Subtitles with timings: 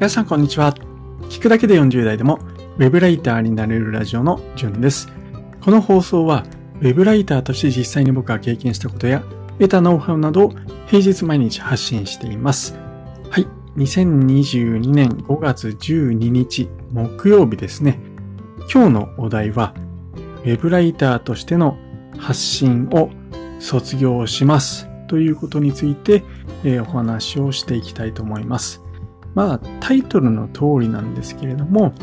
[0.00, 0.72] 皆さんこんにちは。
[1.28, 2.38] 聞くだけで40代でも
[2.78, 5.08] ウェブライターになれるラジオのじゅんです。
[5.60, 6.46] この放送は
[6.80, 9.22] ウェブライターとして実際に僕が経験したことや
[9.58, 10.54] 得たノウハウなどを
[10.86, 12.78] 平日毎日発信しています。
[13.28, 13.46] はい。
[13.76, 18.00] 2022年5月12日木曜日ですね。
[18.72, 19.74] 今日のお題は
[20.14, 21.76] ウェブライターとしての
[22.16, 23.10] 発信を
[23.58, 26.24] 卒業しますということについて、
[26.64, 28.80] え、お話をしていきたいと思います。
[29.34, 31.94] まあ、タイトルの通りなんですけれども、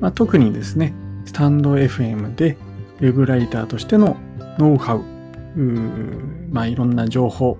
[0.00, 0.92] まあ、特にですね、
[1.24, 2.56] スタンド FM で
[3.00, 4.16] ウェブライターとしての
[4.58, 5.02] ノウハウ、
[6.50, 7.58] まあ、いろんな情報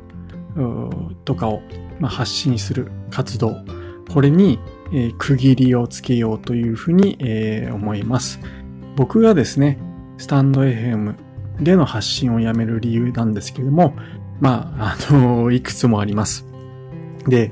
[1.25, 1.63] とかを、
[2.01, 3.57] まあ、発信する活動、
[4.13, 4.59] これに、
[4.93, 8.41] えー、区切りをつけようというふうに、えー、思います。
[8.97, 9.79] 僕がですね、
[10.19, 11.15] スタンド FM
[11.61, 13.95] での発信をやめる理由なんですけれども、
[14.41, 16.47] まあ、あの、いくつもあります。
[17.29, 17.51] で、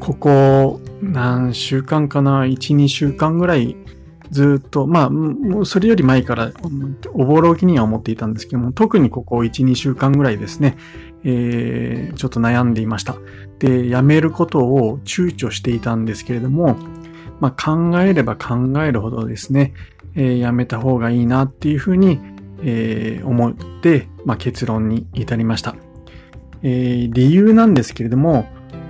[0.00, 3.76] ここ何週間かな ?1、2週間ぐらい
[4.30, 5.10] ずっと、ま
[5.62, 6.52] あ、それより前から
[7.12, 10.76] おぼろきには思っていたんですけども、特にここ1、2週間ぐらいですね、
[11.24, 13.16] えー、ちょっと悩んでいました。
[13.58, 16.76] で、やめることを躊躇していたんですけれども、
[17.40, 19.74] まあ、考えれば考えるほどですね、
[20.14, 22.18] えー、やめた方がいいなっていうふうに、
[22.62, 25.76] えー、思って、まあ、結論に至りました。
[26.62, 28.48] えー、理由なんですけれども、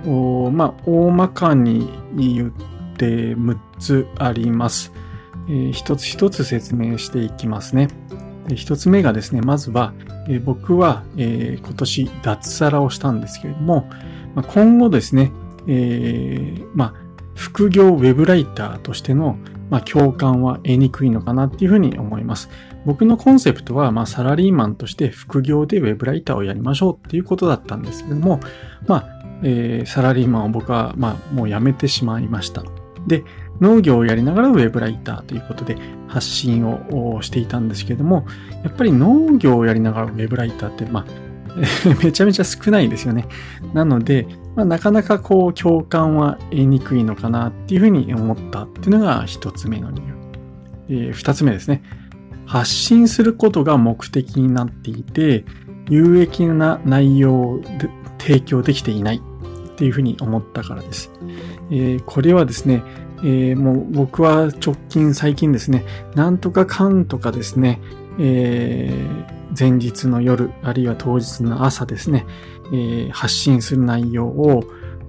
[0.09, 4.93] まあ、大まかに言って6つあります。
[5.47, 7.87] えー、一つ一つ説明していきますね。
[8.55, 9.93] 一つ目がですね、まずは、
[10.27, 13.89] えー、僕は、えー、今年脱サラをしたんですけれども、
[14.35, 15.31] まあ、今後ですね、
[15.67, 16.93] えー、まあ、
[17.33, 19.37] 副業ウェブライターとしての、
[19.69, 22.49] まあ、共感は得にくいのかなっていうふうに思います。
[22.85, 28.39] 僕のコンセプトは、まあ、サラリーマンとして副業でウェブライターをやりましょうっていうことだったんですけども、
[28.87, 32.63] まあ、えー、サラリーマンを僕は、まあ、もう辞めてしまいました。
[33.07, 33.23] で、
[33.59, 38.25] 農業をやりながらウェブライターということで発信をしていたんですけれども、
[38.63, 41.05] やっぱり農業をやりながらウェブライターって、まあ、
[42.03, 43.27] めちゃめちゃ少ないですよね。
[43.73, 50.15] なので、まあ、なかなかこう共感は得にくいのかなっていうふうに思ったっていうのが一つ目の理由。
[50.87, 51.81] えー、二つ目ですね。
[52.45, 55.45] 発信することが目的になっていて、
[55.89, 57.61] 有益な内容を
[58.25, 61.11] 提供できていないっていうふうに思ったからです。
[61.69, 62.81] えー、これはですね、
[63.19, 67.79] えー、もう僕は直近最近ですね、なんとかかんとかですね、
[68.17, 72.25] えー、前日の夜、あるいは当日の朝ですね、
[72.71, 74.63] えー、発信する内容を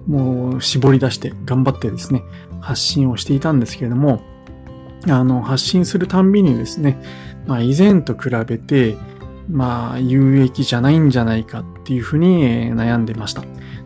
[0.05, 2.23] もう絞り出して頑張ってですね、
[2.61, 4.21] 発信をしていたんですけれども、
[5.07, 7.01] あの、発信するたんびにですね、
[7.47, 8.95] まあ以前と比べて、
[9.49, 13.43] まあ有益じゃないんじゃないかっていうふうに悩んでました。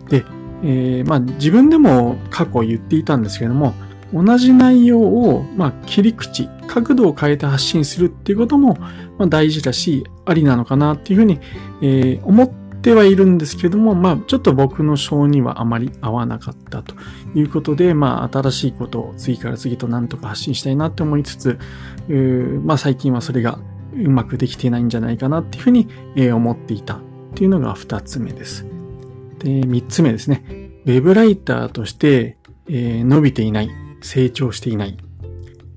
[0.10, 0.26] で、
[0.64, 3.76] えー、まあ自分でも過去言っていたんですけども、
[4.14, 8.76] 同じ内容を、まあ、切り口、角度を変えて発信するっていうことも、
[9.18, 11.40] まあ、大事だし、ありなのかなっていうふうに、
[11.82, 12.50] えー、思っ
[12.82, 16.96] てはいるんですけども、まあ、ちょっと僕の性にはあまり合わなかったと
[17.36, 21.60] いうことで、まあ、新しいことを次から次と何とか発信したいなって思いつつ、
[22.66, 23.60] まあ、最近はそれが
[23.94, 27.00] うまくできてないんじゃないかなっていうふうに、えー、思っていた
[27.32, 28.66] っていうのが二つ目です。
[29.40, 30.44] で、三つ目ですね。
[30.86, 32.38] ウェブライターとして、
[32.68, 33.70] えー、伸びていない。
[34.02, 34.98] 成長していない。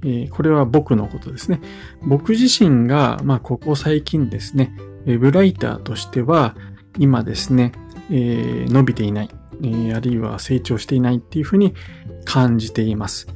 [0.03, 1.61] えー、これは僕のことですね。
[2.03, 4.75] 僕自身が、まあ、ここ最近ですね、
[5.07, 6.57] ウェブライターとしては、
[6.99, 7.73] 今ですね、
[8.11, 9.31] えー、伸びていない、
[9.63, 11.75] え、あるいは成長していないっていうふうに
[12.25, 13.29] 感じています。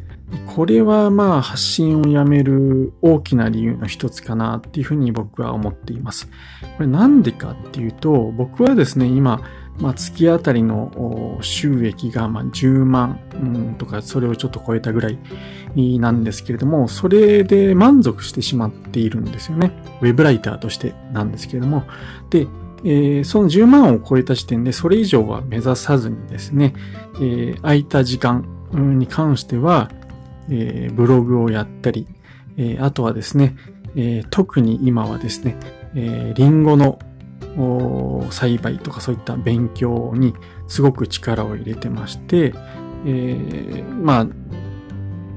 [0.47, 6.28] これはまあ発信をやめる大きな理由の一つかなっていうふうに僕は思っています。
[6.77, 9.41] これなんでかっていうと、僕はですね、今、
[9.81, 13.21] まあ、月当たりの収益がまあ10万、
[13.78, 15.19] とかそれをちょっと超えたぐらい
[15.99, 19.72] なんですけれども、それで満足してしまっているんですよね。
[20.03, 21.84] ウェブライターとしてなんですけれども。
[22.31, 22.47] で、
[23.25, 26.75] その10万を超えた時点でそれ以上は目指さずにですね、
[27.63, 29.91] 空いた時間に関しては、
[30.50, 32.06] えー、ブログをやったり、
[32.56, 33.56] えあとはですね、
[33.95, 35.56] え特に今はですね、
[35.95, 36.98] えリンゴの
[38.30, 40.34] 栽培とかそういった勉強に
[40.66, 42.53] すごく力を入れてまして、
[43.04, 44.27] えー、まあ、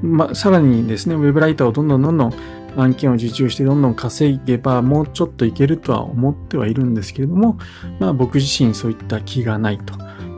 [0.01, 2.33] まあ、さらにですね、ウェブライターをどんどんどんどん
[2.77, 7.57] 案件を受注してどんどん稼げばもうちょっといけるとは思ってはいるんですけれども、
[7.99, 9.93] まあ僕自身そういった気がないと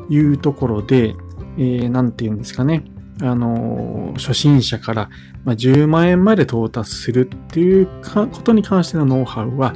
[0.09, 1.15] いうところで、
[1.57, 2.83] えー、なんて言うんですかね。
[3.23, 5.09] あの、初心者から、
[5.45, 9.75] ま10万円まで到達するっていうことに関してのノウハウは、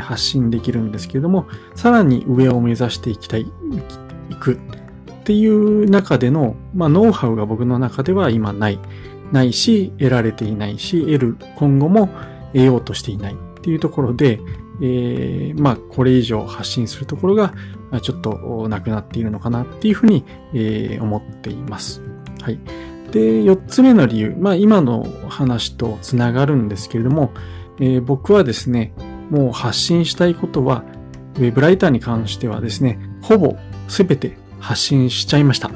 [0.00, 3.42] 発信できるんですけれども、さらに上を目指していきたい、
[4.30, 8.78] いくっていう中での、まあ、ノウハウが僕の中では今ない。
[9.32, 12.10] ないし、得られていないし、得る、今後も
[12.52, 14.40] 得ようとしていないっていうところで、
[14.82, 17.54] えー、まあ、これ以上発信するところが、
[18.02, 20.24] ちょっとなくなっているのかなっていうふうに、
[20.54, 22.02] えー、思っています。
[22.42, 22.58] はい。
[23.12, 24.34] で、四つ目の理由。
[24.38, 27.32] まあ、今の話とつながるんですけれども、
[27.78, 28.92] えー、僕はですね、
[29.30, 30.84] もう発信したいことは、
[31.36, 33.56] ウェブライターに関してはですね、ほぼ
[33.88, 35.70] 全て発信しちゃいました。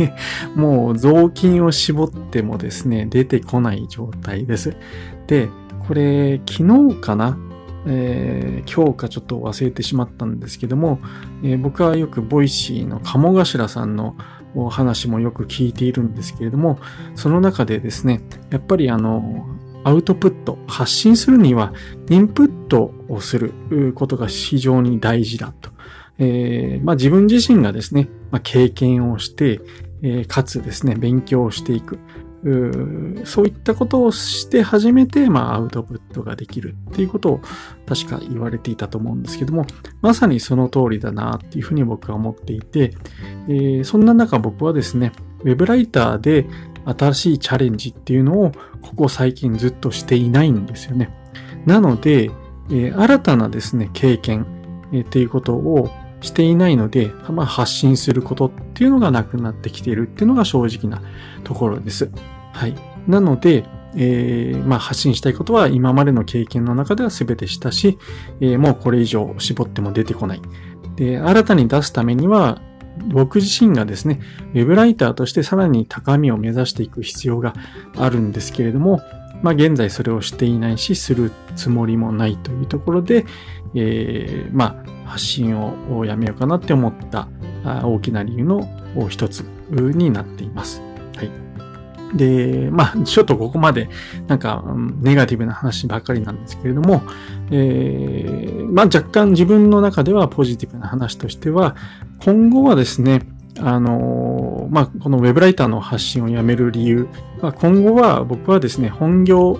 [0.54, 4.76] もう雑巾を絞ってもですね、出てこない状態です。
[5.26, 5.48] で、
[5.86, 7.38] これ、昨日かな
[7.84, 11.00] えー、今日かちょっと忘れてしまったんですけども、
[11.42, 14.16] えー、僕はよくボイシーの鴨頭さんの
[14.54, 16.78] お話もよく聞いているんですけれども、
[17.14, 18.20] その中でですね、
[18.50, 19.46] やっぱりあの、
[19.84, 21.72] アウトプット、発信するには、
[22.08, 23.52] インプットをする
[23.94, 25.70] ことが非常に大事だと。
[26.18, 29.60] えー、まあ、自分自身がですね、まあ、経験をして、
[30.02, 31.98] えー、かつですね、勉強をしていく。
[33.24, 37.40] そういったことをして初めて、まあ、アウトプットができるっていうことを
[37.86, 39.64] 確か言われていたと思うんですけども、
[40.00, 42.94] まさにその通りだなっていうふうに僕は思っていて、
[43.48, 45.12] えー、そんな中僕はですね、
[45.44, 46.46] ウェブライターで
[46.84, 51.16] 新しいチャレンジっていうのをここ最近ずっとしていないんですよね。
[51.64, 52.24] なので、
[52.70, 54.46] えー、新たなですね、経験、
[54.92, 55.90] えー、っていうことを
[56.22, 61.02] していないので、まあ、発信することっていうのがなくなってきているっていうのが正直な
[61.44, 62.10] ところです。
[62.52, 62.74] はい。
[63.06, 63.64] なので、
[63.94, 67.98] えー、まあ、発信したいことは今までの経験の中では全てしたし、
[68.40, 70.42] えー、もうこれ以上絞っても出てこない。
[70.96, 72.60] で、新たに出すためには、
[73.08, 74.20] 僕自身がですね、
[74.54, 77.54] ウェブライターとしてさらに高みを目指していく必要が
[77.96, 79.00] あるんですけれども、
[79.42, 83.24] まあ現在それをしていないし、するつもりもないというところで、
[83.74, 87.28] えー、まあ発信をやめようかなって思った
[87.64, 88.68] 大きな理由の
[89.08, 89.40] 一つ
[89.70, 90.82] になっています。
[92.14, 93.88] で、まあ、ちょっとここまで、
[94.26, 94.64] なんか、
[95.00, 97.02] ネガティブな話ばっかりなんですけれども、
[97.50, 101.76] えー、まあ若干自分の中ではポジティブな話としては、
[102.20, 103.22] 今後はですね、
[103.58, 107.08] あのまあ、このウェブライターの発信をやめる理由、
[107.42, 109.58] まあ、今後は僕はですね、本業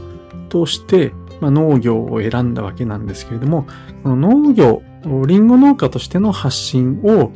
[0.49, 3.67] として、まあ、農業を選んだわけなんですけれども、
[4.03, 4.83] この農業、
[5.27, 7.33] リンゴ農家としての発信を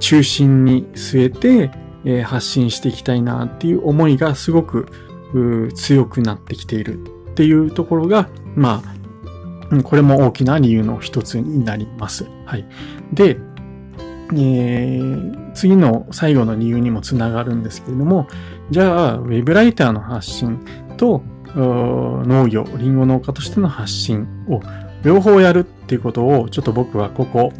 [0.00, 1.70] 中心に据えて、
[2.06, 4.86] えー、発信していきたいなっていう思いがすごく
[5.74, 8.82] 強くなってきているっていうところが、ま
[9.70, 12.26] あ、これも大きな理由の一つになります。
[12.46, 12.64] はい。
[13.12, 13.36] で、
[14.32, 18.28] えー、次の最後の理由にもつながるんですけれども、
[18.70, 20.60] じゃあ、ウェブライターの発信
[20.96, 21.22] と
[21.56, 24.60] 農業、リンゴ農家としての発信を
[25.02, 27.52] 両方やるっていうことを、ちょっと僕はここ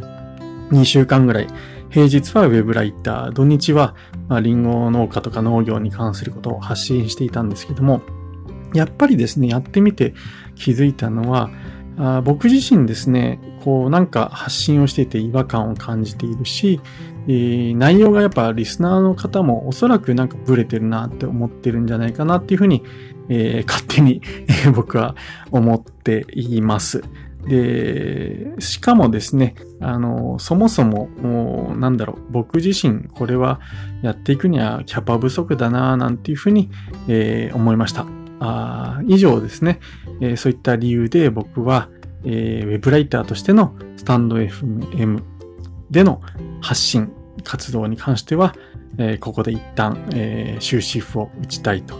[0.71, 1.49] 2週間ぐらい、
[1.91, 3.95] 平日はウェブライター、土日は、
[4.29, 8.03] まあ、リンゴ農家とか農業に関することを発信していたんですけども、
[8.75, 10.15] やっぱりですね、やってみて
[10.55, 11.51] 気づいたのは、
[11.99, 16.81] あ僕自身ですね、こうなんか発信をしていて違和感を感じているし、
[17.29, 22.85] えー、内容がやっぱリスナーの方もおそらくなんかブレてるなって思ってるんじゃないかなっていうふうに、
[23.29, 24.23] えー、勝手に
[24.75, 25.17] 僕は
[25.51, 27.03] 思っています。
[27.49, 33.61] で、しかもですね、あの、そもそも、もう、なんだろう、僕自身、これは
[34.03, 36.71] やっていくにはキャパ不足だな、なんていうふうに、
[37.09, 38.07] えー、思いました。
[38.39, 39.81] あ以上ですね、
[40.21, 41.89] えー、そういった理由で僕は、
[42.25, 45.23] えー、ウェブライターとしてのスタンド FM
[45.91, 46.21] での
[46.61, 47.13] 発信
[47.45, 48.55] 活動に関しては、
[48.99, 51.99] えー、ここで一旦、えー、終止符を打ちたいと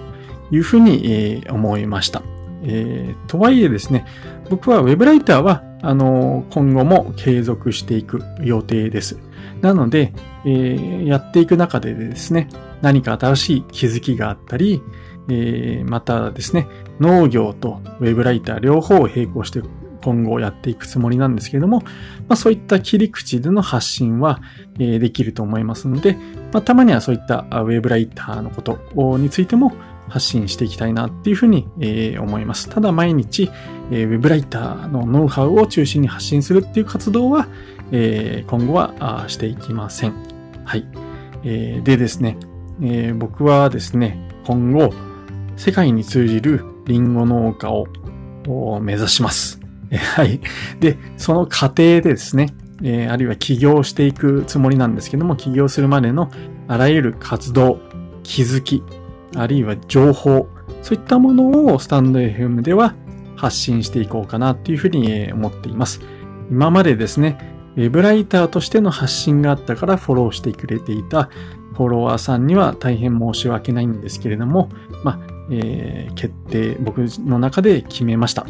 [0.51, 2.23] いうふうに、えー、思いました。
[2.69, 4.05] えー、とはいえですね、
[4.51, 9.19] 僕はウェブライターは、あのー、今後も継続していく予定です。
[9.61, 10.13] なので、
[10.45, 12.49] えー、やっていく中でですね、
[12.83, 14.83] 何か新しい気づきがあったり、
[15.29, 16.69] えー、またですね、
[17.01, 19.63] 農業とウェブライター両方を並行して
[20.03, 24.41] 今後やっていくつもりなんですけれども、まあ、そういった切り口での発信は、
[24.79, 26.17] え、できると思いますので、
[26.53, 29.73] まあ、たまにはそういったウェブライターのことについても
[30.09, 32.69] 発信していきたいなっていうふうに、え、思います。
[32.69, 33.51] ただ毎日、
[33.91, 37.49] えー、ウェブライターのノウハウを中心に発信するっていう活動は、
[37.93, 40.15] え、今後はしていきません。
[40.65, 40.87] はい。
[41.45, 42.39] え、でですね、
[42.83, 44.93] え、僕はですね、今後、
[45.57, 47.87] 世界に通じるリンゴ農家を
[48.81, 49.61] 目指します。
[50.15, 50.41] はい。
[50.81, 52.49] で、その過程でですね、
[52.83, 56.31] えー、あるいは起業していくつもりなんですけども、起業するまでの
[56.69, 57.79] あらゆる活動、
[58.23, 58.83] 気づき、
[59.37, 60.49] あるいは情報、
[60.83, 62.95] そういったものをスタンド FM では
[63.37, 66.01] 発信していこうかなっていうふうに思っています。
[66.51, 67.39] 今までですね、
[67.77, 71.29] ウェブライターとしての発信があったからフォローしてくれていた
[71.75, 74.71] フォロワーさんには大変申し訳ないんですけれども、
[75.05, 78.47] まあ、えー、決定、僕の中で決めました。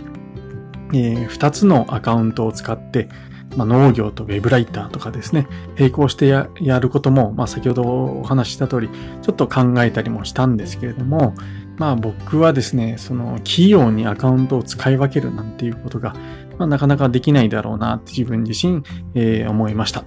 [0.93, 3.09] えー、2つのアカウントを使って、
[3.57, 5.47] まあ、農業とウェブライターとかですね、
[5.79, 6.49] 並行してや
[6.81, 8.89] ることも、まあ、先ほどお話しした通り、
[9.23, 11.35] ちょっと考えたりもしたんですけれども、
[11.79, 16.15] まあ僕はですね、その企業にアカウントを使い分けるなんていうことが、
[16.59, 18.83] まあ、なかなかできないだろうなって自分自身、
[19.15, 20.01] えー、思いました。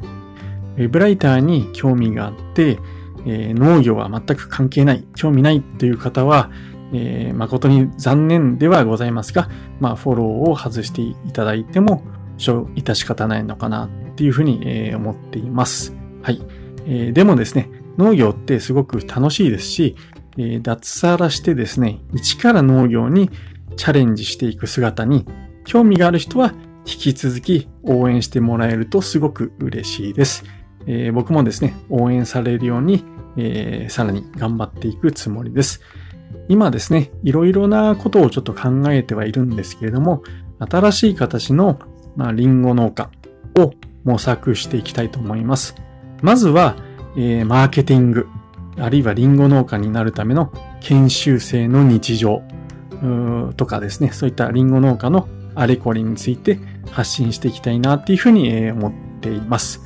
[0.77, 2.79] ウェブライターに興味があって、
[3.25, 6.49] えー、農業は全く関係ない、興味ないっていう方は、
[6.91, 12.01] えー、誠に残念ではございますが、まあ、フォローを外していただいても、
[12.39, 15.95] 致し方ないのかなっていうふうに、えー、思っています。
[16.21, 16.41] はい、
[16.85, 17.13] えー。
[17.13, 19.95] でもですね、農業ってすごく楽しいですし、
[20.37, 23.29] えー、脱サラしてですね、一から農業に
[23.75, 25.25] チャレンジしていく姿に
[25.65, 26.53] 興味がある人は
[26.85, 30.43] 引き続き応援してもらえるとすごく嬉しいです。
[30.87, 33.03] えー、僕もですね、応援されるように、
[33.37, 35.81] えー、さらに頑張っていくつもりです。
[36.47, 40.23] 今ですね、いろいろなことをちょっと考えてはいるんですけれども、
[40.59, 41.79] 新しい形の、
[42.19, 43.09] まあ、リンゴ農家
[43.57, 43.71] を
[44.03, 45.75] 模索していきたいと思います。
[46.21, 46.75] まずは、
[47.15, 48.27] えー、マーケティング、
[48.77, 52.43] あるいはリンゴ農家になるための研修生の日常
[53.55, 56.59] とかですね、そういったリンゴ農家のあれこれについて
[56.91, 59.81] 発信していきたいなっていうふうに思っています。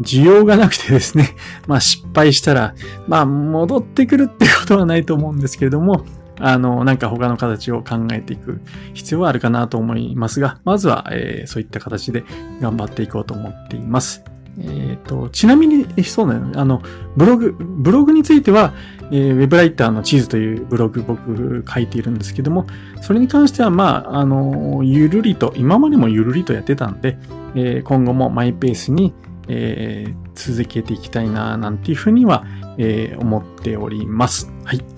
[0.00, 1.36] 需要がなくてですね、
[1.66, 2.74] まあ失敗したら、
[3.06, 6.06] まあ戻ってくるってことはないと思うんですけれども、
[6.40, 8.60] あの、なんか他の形を考えていく
[8.92, 12.24] 必要はあるかなと思いますが、まずは、えー、そういった形で
[12.60, 14.24] 頑張っていこうと思っています。
[14.58, 16.52] えっ、ー、と、ちなみに、そうだよね。
[16.56, 16.82] あの、
[17.16, 18.72] ブログ、ブログについては、
[19.10, 22.66] えー、ウェブライターの地図というブログ僕書いているんですけども、
[23.00, 27.18] それに関しては、まあ、あの、ゆるりと、今までもゆるりとやってたんで、
[27.54, 29.12] えー、今後もマイペースに、
[29.48, 32.44] えー、続けていきたいな、なんていうふうには、
[32.78, 34.52] えー、思っております。
[34.64, 34.93] はい。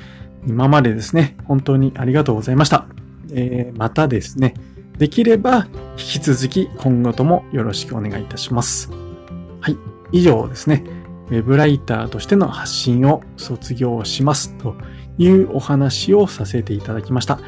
[0.46, 2.86] 今までですね、本当にありがとうございました。
[3.32, 4.54] えー、またですね、
[4.98, 5.66] できれば
[5.98, 8.90] 引き続き今後ともよろしくお願いいたします。
[9.60, 9.76] はい。
[10.12, 10.84] 以上ですね、
[11.28, 14.76] ウェブライターとしての発信を卒業しますと
[15.18, 17.40] いうお話をさせていただきました。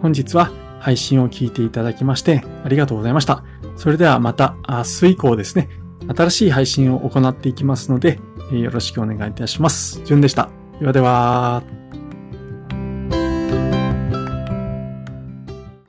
[0.00, 3.44] 本日は配信を聞いていただきましてありがとうございました。
[3.76, 5.68] それではまた明日以降ですね、
[6.16, 8.18] 新しい配信を行っていきますので、
[8.50, 10.00] よろしくお願いいたします。
[10.04, 10.48] じゅんでした。
[10.80, 11.62] ではでは。